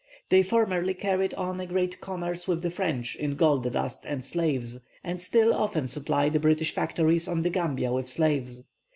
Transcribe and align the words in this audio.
They 0.29 0.41
formerly 0.41 0.95
carried 0.95 1.35
on 1.35 1.59
a 1.59 1.67
great 1.67 2.01
commerce 2.01 2.47
with 2.47 2.63
the 2.63 2.71
French 2.71 3.15
in 3.15 3.35
gold 3.35 3.71
dust 3.71 4.03
and 4.03 4.25
slaves, 4.25 4.79
and 5.03 5.21
still 5.21 5.53
often 5.53 5.85
supply 5.85 6.27
the 6.27 6.39
British 6.39 6.73
factories 6.73 7.27
on 7.27 7.43
the 7.43 7.51
Gambia 7.51 7.93
with 7.93 8.09
slaves. 8.09 8.63